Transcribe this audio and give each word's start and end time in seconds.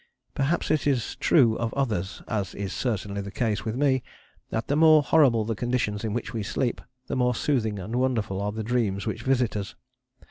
Perhaps 0.33 0.71
it 0.71 0.87
is 0.87 1.15
true 1.17 1.55
of 1.59 1.71
others 1.75 2.23
as 2.27 2.55
is 2.55 2.73
certainly 2.73 3.21
the 3.21 3.29
case 3.29 3.63
with 3.63 3.75
me, 3.75 4.01
that 4.49 4.65
the 4.65 4.75
more 4.75 5.03
horrible 5.03 5.45
the 5.45 5.53
conditions 5.53 6.03
in 6.03 6.11
which 6.11 6.33
we 6.33 6.41
sleep, 6.41 6.81
the 7.05 7.15
more 7.15 7.35
soothing 7.35 7.77
and 7.77 7.95
wonderful 7.97 8.41
are 8.41 8.51
the 8.51 8.63
dreams 8.63 9.05
which 9.05 9.21
visit 9.21 9.55
us. 9.55 9.75